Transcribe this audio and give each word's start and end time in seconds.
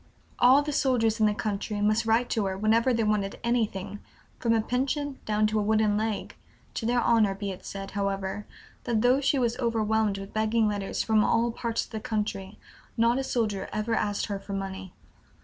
All 0.39 0.63
the 0.63 0.71
soldiers 0.73 1.19
in 1.19 1.27
the 1.27 1.33
country 1.35 1.79
must 1.79 2.07
write 2.07 2.27
to 2.31 2.45
her 2.47 2.57
whenever 2.57 2.91
they 2.91 3.03
wanted 3.03 3.37
anything, 3.43 3.99
from 4.39 4.51
a 4.55 4.59
pension 4.59 5.19
down 5.25 5.45
to 5.45 5.59
a 5.59 5.61
wooden 5.61 5.95
leg 5.95 6.35
(to 6.73 6.87
their 6.87 6.99
honor 7.01 7.35
be 7.35 7.51
it 7.51 7.63
said, 7.63 7.91
however, 7.91 8.47
that 8.85 9.03
though 9.03 9.21
she 9.21 9.37
was 9.37 9.55
overwhelmed 9.59 10.17
with 10.17 10.33
begging 10.33 10.67
letters 10.67 11.03
from 11.03 11.23
all 11.23 11.51
parts 11.51 11.85
of 11.85 11.91
the 11.91 11.99
country, 11.99 12.57
not 12.97 13.19
a 13.19 13.23
soldier 13.23 13.69
ever 13.71 13.93
asked 13.93 14.25
her 14.25 14.39
for 14.39 14.53
money). 14.53 14.91